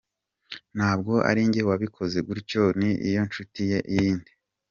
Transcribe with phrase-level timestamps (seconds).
[0.75, 4.31] Ntabwo ari njye wabikoze gutyo ni iyo nshuti ye yindi.